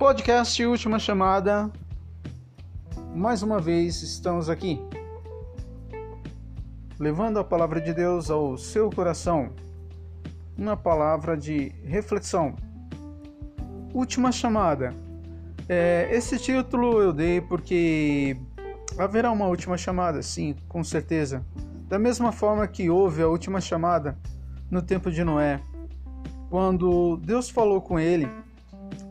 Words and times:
Podcast 0.00 0.64
Última 0.64 0.98
Chamada. 0.98 1.70
Mais 3.14 3.42
uma 3.42 3.60
vez 3.60 4.02
estamos 4.02 4.48
aqui, 4.48 4.80
levando 6.98 7.38
a 7.38 7.44
palavra 7.44 7.82
de 7.82 7.92
Deus 7.92 8.30
ao 8.30 8.56
seu 8.56 8.88
coração. 8.88 9.52
Uma 10.56 10.74
palavra 10.74 11.36
de 11.36 11.74
reflexão. 11.84 12.56
Última 13.92 14.32
Chamada. 14.32 14.94
É, 15.68 16.08
esse 16.10 16.38
título 16.38 17.02
eu 17.02 17.12
dei 17.12 17.38
porque 17.42 18.38
haverá 18.98 19.30
uma 19.30 19.48
última 19.48 19.76
chamada, 19.76 20.22
sim, 20.22 20.56
com 20.66 20.82
certeza. 20.82 21.44
Da 21.90 21.98
mesma 21.98 22.32
forma 22.32 22.66
que 22.66 22.88
houve 22.88 23.20
a 23.20 23.28
última 23.28 23.60
chamada 23.60 24.16
no 24.70 24.80
tempo 24.80 25.10
de 25.10 25.22
Noé, 25.22 25.60
quando 26.48 27.18
Deus 27.18 27.50
falou 27.50 27.82
com 27.82 28.00
ele 28.00 28.26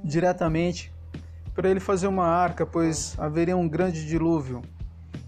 diretamente 0.03 0.93
para 1.53 1.69
ele 1.69 1.79
fazer 1.79 2.07
uma 2.07 2.25
arca, 2.25 2.65
pois 2.65 3.15
haveria 3.19 3.57
um 3.57 3.67
grande 3.67 4.07
dilúvio. 4.07 4.61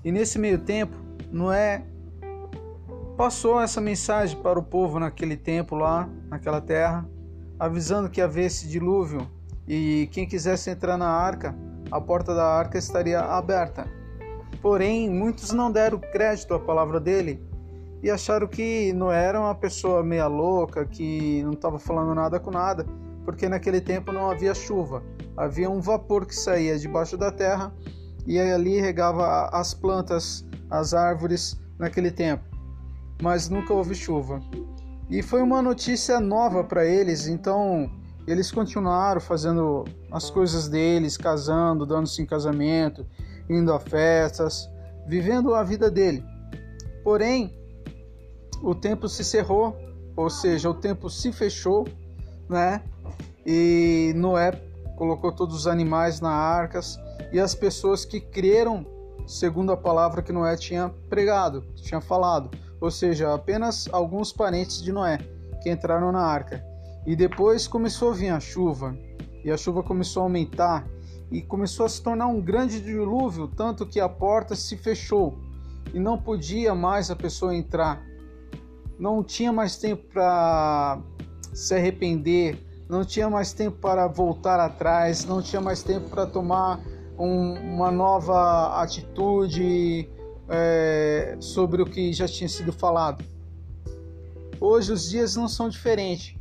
E 0.04 0.12
nesse 0.12 0.40
meio 0.40 0.60
tempo, 0.60 0.96
Noé 1.30 1.84
passou 3.18 3.62
essa 3.62 3.82
mensagem 3.82 4.40
para 4.42 4.58
o 4.58 4.64
povo 4.64 4.98
naquele 4.98 5.36
tempo 5.36 5.76
lá, 5.76 6.08
naquela 6.30 6.62
terra, 6.62 7.06
avisando 7.60 8.10
que 8.10 8.22
havia 8.22 8.46
esse 8.46 8.68
dilúvio 8.68 9.30
e 9.68 10.08
quem 10.12 10.26
quisesse 10.26 10.70
entrar 10.70 10.98
na 10.98 11.10
arca, 11.10 11.54
a 11.92 12.00
porta 12.00 12.34
da 12.34 12.46
arca 12.46 12.78
estaria 12.78 13.20
aberta. 13.20 13.86
Porém, 14.62 15.10
muitos 15.10 15.52
não 15.52 15.72
deram 15.72 16.00
crédito 16.00 16.54
à 16.54 16.60
palavra 16.60 17.00
dele 17.00 17.44
e 18.02 18.10
acharam 18.10 18.48
que 18.48 18.94
Noé 18.94 19.26
era 19.26 19.40
uma 19.40 19.54
pessoa 19.54 20.02
meia 20.02 20.28
louca, 20.28 20.86
que 20.86 21.44
não 21.44 21.52
estava 21.52 21.78
falando 21.78 22.16
nada 22.16 22.40
com 22.40 22.52
nada 22.52 22.86
porque 23.26 23.48
naquele 23.48 23.82
tempo 23.82 24.12
não 24.12 24.30
havia 24.30 24.54
chuva. 24.54 25.04
Havia 25.38 25.70
um 25.70 25.80
vapor 25.80 26.26
que 26.26 26.36
saía 26.36 26.78
debaixo 26.78 27.18
da 27.18 27.32
terra 27.32 27.74
e 28.26 28.40
ali 28.40 28.80
regava 28.80 29.50
as 29.52 29.74
plantas, 29.74 30.46
as 30.70 30.94
árvores 30.94 31.60
naquele 31.78 32.12
tempo. 32.12 32.44
Mas 33.22 33.50
nunca 33.50 33.74
houve 33.74 33.96
chuva. 33.96 34.42
E 35.10 35.22
foi 35.22 35.42
uma 35.42 35.62
notícia 35.62 36.20
nova 36.20 36.64
para 36.64 36.86
eles, 36.86 37.28
então 37.28 37.92
eles 38.26 38.52
continuaram 38.52 39.20
fazendo 39.20 39.84
as 40.12 40.30
coisas 40.30 40.68
deles, 40.68 41.18
casando, 41.18 41.86
dando-se 41.86 42.22
em 42.22 42.26
casamento, 42.26 43.06
indo 43.50 43.74
a 43.74 43.80
festas, 43.80 44.70
vivendo 45.08 45.54
a 45.54 45.64
vida 45.64 45.92
dele. 45.92 46.24
Porém, 47.04 47.54
o 48.62 48.76
tempo 48.76 49.10
se 49.10 49.24
cerrou, 49.24 49.76
ou 50.16 50.30
seja, 50.30 50.70
o 50.70 50.74
tempo 50.74 51.10
se 51.10 51.32
fechou, 51.32 51.86
né? 52.52 52.84
E 53.46 54.14
Noé 54.16 54.52
colocou 54.96 55.32
todos 55.32 55.56
os 55.56 55.68
animais 55.68 56.22
na 56.22 56.30
arcas 56.30 57.00
e 57.32 57.40
as 57.40 57.56
pessoas 57.56 58.06
que 58.06 58.20
creram 58.20 58.86
segundo 59.26 59.72
a 59.72 59.78
palavra 59.78 60.22
que 60.22 60.32
Noé 60.32 60.56
tinha 60.58 60.90
pregado, 61.10 61.64
tinha 61.76 62.02
falado, 62.02 62.52
ou 62.80 62.92
seja, 62.92 63.34
apenas 63.34 63.88
alguns 63.92 64.32
parentes 64.32 64.82
de 64.82 64.92
Noé 64.92 65.18
que 65.64 65.70
entraram 65.70 66.12
na 66.12 66.22
arca. 66.22 66.64
E 67.06 67.16
depois 67.16 67.68
começou 67.68 68.12
a 68.12 68.14
vir 68.14 68.30
a 68.30 68.40
chuva, 68.40 68.96
e 69.44 69.50
a 69.50 69.58
chuva 69.58 69.82
começou 69.82 70.22
a 70.22 70.26
aumentar 70.26 70.86
e 71.32 71.42
começou 71.42 71.86
a 71.86 71.90
se 71.90 72.02
tornar 72.02 72.28
um 72.28 72.42
grande 72.42 72.82
dilúvio, 72.82 73.48
tanto 73.48 73.86
que 73.86 74.00
a 74.00 74.10
porta 74.10 74.56
se 74.56 74.76
fechou 74.76 75.40
e 75.94 76.00
não 76.00 76.18
podia 76.18 76.76
mais 76.76 77.10
a 77.10 77.16
pessoa 77.16 77.56
entrar. 77.56 78.04
Não 79.00 79.24
tinha 79.24 79.52
mais 79.52 79.78
tempo 79.78 80.04
para 80.12 81.02
se 81.54 81.74
arrepender, 81.76 82.58
não 82.90 83.06
tinha 83.06 83.30
mais 83.30 83.54
tempo 83.54 83.78
para 83.78 84.08
voltar 84.08 84.60
atrás, 84.60 85.26
não 85.26 85.42
tinha 85.42 85.62
mais 85.62 85.82
tempo 85.82 86.10
para 86.10 86.26
tomar 86.26 86.80
um, 87.18 87.54
uma 87.54 87.92
nova 87.92 88.82
atitude 88.82 90.10
é, 90.50 91.38
sobre 91.40 91.82
o 91.82 91.86
que 91.86 92.12
já 92.12 92.28
tinha 92.28 92.50
sido 92.50 92.74
falado. 92.74 93.24
Hoje 94.60 94.92
os 94.92 95.10
dias 95.10 95.36
não 95.36 95.48
são 95.48 95.70
diferentes, 95.70 96.36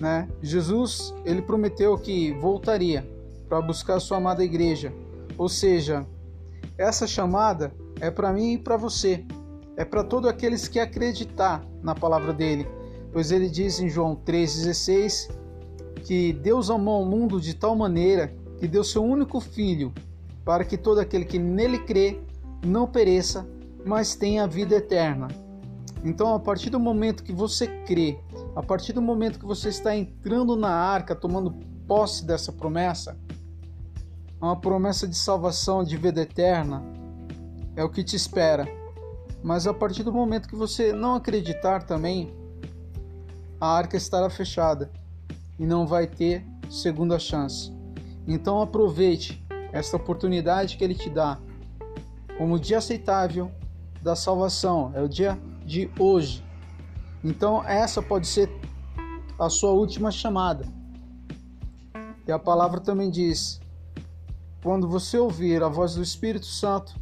né? 0.00 0.28
Jesus 0.42 1.14
ele 1.24 1.42
prometeu 1.42 1.96
que 1.98 2.32
voltaria 2.32 3.06
para 3.48 3.60
buscar 3.60 3.96
a 3.96 4.00
sua 4.00 4.16
amada 4.16 4.42
igreja, 4.42 4.92
ou 5.36 5.48
seja, 5.48 6.06
essa 6.76 7.06
chamada 7.06 7.72
é 8.00 8.10
para 8.10 8.32
mim 8.32 8.54
e 8.54 8.58
para 8.58 8.76
você, 8.76 9.24
é 9.76 9.84
para 9.84 10.02
todos 10.02 10.28
aqueles 10.30 10.66
que 10.66 10.80
acreditar 10.80 11.64
na 11.82 11.94
palavra 11.94 12.32
dele, 12.32 12.66
pois 13.12 13.30
ele 13.30 13.48
diz 13.48 13.80
em 13.80 13.88
João 13.88 14.16
3,16 14.16 15.30
que 16.04 16.32
Deus 16.32 16.70
amou 16.70 17.02
o 17.02 17.06
mundo 17.06 17.40
de 17.40 17.54
tal 17.54 17.74
maneira 17.74 18.34
que 18.58 18.66
deu 18.66 18.82
seu 18.82 19.04
único 19.04 19.40
filho, 19.40 19.92
para 20.44 20.64
que 20.64 20.76
todo 20.76 20.98
aquele 20.98 21.24
que 21.24 21.38
nele 21.38 21.78
crê 21.78 22.20
não 22.64 22.86
pereça, 22.86 23.46
mas 23.84 24.14
tenha 24.14 24.46
vida 24.46 24.76
eterna. 24.76 25.28
Então, 26.04 26.34
a 26.34 26.40
partir 26.40 26.70
do 26.70 26.78
momento 26.78 27.22
que 27.22 27.32
você 27.32 27.66
crê, 27.84 28.18
a 28.54 28.62
partir 28.62 28.92
do 28.92 29.02
momento 29.02 29.38
que 29.38 29.44
você 29.44 29.68
está 29.68 29.94
entrando 29.94 30.56
na 30.56 30.70
arca, 30.70 31.14
tomando 31.14 31.54
posse 31.86 32.24
dessa 32.24 32.52
promessa, 32.52 33.16
uma 34.40 34.56
promessa 34.56 35.06
de 35.06 35.16
salvação, 35.16 35.82
de 35.82 35.96
vida 35.96 36.22
eterna, 36.22 36.82
é 37.74 37.82
o 37.82 37.90
que 37.90 38.04
te 38.04 38.16
espera. 38.16 38.66
Mas 39.42 39.66
a 39.66 39.74
partir 39.74 40.02
do 40.02 40.12
momento 40.12 40.48
que 40.48 40.56
você 40.56 40.92
não 40.92 41.14
acreditar 41.14 41.82
também, 41.82 42.32
a 43.60 43.66
arca 43.66 43.96
estará 43.96 44.30
fechada 44.30 44.90
e 45.58 45.66
não 45.66 45.86
vai 45.86 46.06
ter 46.06 46.44
segunda 46.70 47.18
chance. 47.18 47.72
Então 48.26 48.60
aproveite 48.60 49.44
esta 49.72 49.96
oportunidade 49.96 50.76
que 50.76 50.84
ele 50.84 50.94
te 50.94 51.10
dá 51.10 51.38
como 52.36 52.58
dia 52.58 52.78
aceitável 52.78 53.50
da 54.00 54.14
salvação, 54.14 54.92
é 54.94 55.02
o 55.02 55.08
dia 55.08 55.38
de 55.66 55.90
hoje. 55.98 56.44
Então 57.24 57.64
essa 57.64 58.00
pode 58.00 58.26
ser 58.26 58.48
a 59.38 59.48
sua 59.48 59.72
última 59.72 60.10
chamada. 60.10 60.64
E 62.26 62.30
a 62.30 62.38
palavra 62.38 62.80
também 62.80 63.10
diz: 63.10 63.60
quando 64.62 64.88
você 64.88 65.18
ouvir 65.18 65.62
a 65.62 65.68
voz 65.68 65.94
do 65.94 66.02
Espírito 66.02 66.46
Santo, 66.46 66.94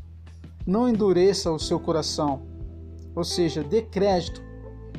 não 0.67 0.89
endureça 0.89 1.53
o 1.53 1.59
seu 1.59 1.79
coração, 1.79 2.43
ou 3.15 3.25
seja, 3.25 3.63
dê 3.63 3.83
crédito 3.83 4.43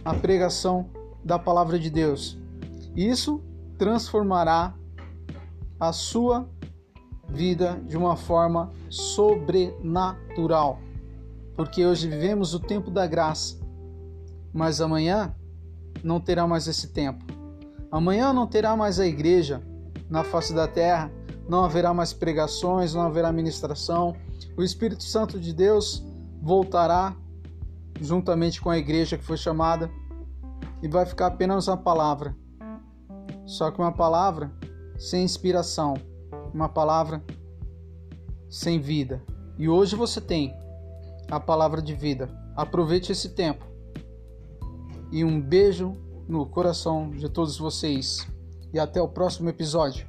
à 0.06 0.14
pregação 0.14 0.90
da 1.24 1.38
palavra 1.38 1.80
de 1.80 1.90
Deus. 1.90 2.38
Isso 2.96 3.42
transformará 3.78 4.74
a 5.80 5.94
sua 5.94 6.50
vida 7.30 7.80
de 7.86 7.98
uma 7.98 8.16
forma 8.16 8.72
sobrenatural. 8.90 10.80
Porque 11.56 11.86
hoje 11.86 12.08
vivemos 12.08 12.54
o 12.54 12.60
tempo 12.60 12.90
da 12.90 13.06
graça, 13.06 13.60
mas 14.54 14.80
amanhã 14.80 15.36
não 16.04 16.20
terá 16.20 16.48
mais 16.48 16.68
esse 16.68 16.90
tempo. 16.90 17.26
Amanhã 17.92 18.34
não 18.34 18.48
terá 18.48 18.76
mais 18.76 19.00
a 19.00 19.08
igreja 19.08 19.62
na 20.10 20.24
face 20.24 20.54
da 20.54 20.68
terra, 20.68 21.12
não 21.48 21.64
haverá 21.64 21.94
mais 21.94 22.14
pregações, 22.14 22.94
não 22.94 23.02
haverá 23.02 23.32
ministração. 23.32 24.16
O 24.58 24.64
Espírito 24.64 25.04
Santo 25.04 25.40
de 25.40 25.54
Deus 25.54 26.06
voltará 26.42 27.16
juntamente 28.00 28.62
com 28.62 28.70
a 28.70 28.78
igreja 28.78 29.18
que 29.18 29.24
foi 29.24 29.38
chamada 29.38 29.90
e 30.82 30.88
vai 30.88 31.06
ficar 31.06 31.28
apenas 31.28 31.68
a 31.70 31.78
palavra 31.78 32.36
só 33.48 33.72
que 33.72 33.80
uma 33.80 33.94
palavra 33.94 34.52
sem 35.00 35.24
inspiração, 35.24 35.94
uma 36.54 36.68
palavra 36.68 37.24
sem 38.50 38.78
vida. 38.78 39.24
E 39.58 39.70
hoje 39.70 39.96
você 39.96 40.20
tem 40.20 40.54
a 41.32 41.40
palavra 41.40 41.82
de 41.82 41.96
vida. 41.96 42.30
Aproveite 42.58 43.14
esse 43.14 43.30
tempo. 43.30 43.66
E 45.14 45.24
um 45.24 45.40
beijo 45.40 45.94
no 46.28 46.46
coração 46.46 47.10
de 47.10 47.30
todos 47.30 47.58
vocês. 47.58 48.28
E 48.74 48.78
até 48.78 49.02
o 49.02 49.08
próximo 49.08 49.48
episódio. 49.48 50.06